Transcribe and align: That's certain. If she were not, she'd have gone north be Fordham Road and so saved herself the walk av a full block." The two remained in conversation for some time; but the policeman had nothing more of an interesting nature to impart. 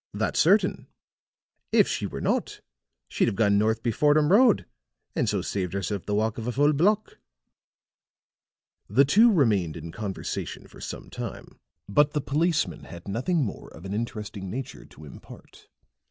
That's 0.15 0.39
certain. 0.39 0.87
If 1.71 1.87
she 1.87 2.07
were 2.07 2.21
not, 2.21 2.59
she'd 3.07 3.27
have 3.27 3.35
gone 3.35 3.59
north 3.59 3.83
be 3.83 3.91
Fordham 3.91 4.31
Road 4.31 4.65
and 5.15 5.29
so 5.29 5.43
saved 5.43 5.73
herself 5.73 6.07
the 6.07 6.15
walk 6.15 6.39
av 6.39 6.47
a 6.47 6.51
full 6.51 6.73
block." 6.73 7.19
The 8.89 9.05
two 9.05 9.31
remained 9.31 9.77
in 9.77 9.91
conversation 9.91 10.65
for 10.65 10.81
some 10.81 11.11
time; 11.11 11.59
but 11.87 12.13
the 12.13 12.19
policeman 12.21 12.85
had 12.85 13.07
nothing 13.07 13.43
more 13.45 13.69
of 13.71 13.85
an 13.85 13.93
interesting 13.93 14.49
nature 14.49 14.85
to 14.85 15.05
impart. 15.05 15.67